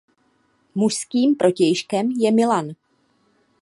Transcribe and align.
Mužským 0.75 1.35
protějškem 1.35 2.09
je 2.11 2.31
Milan. 2.31 2.69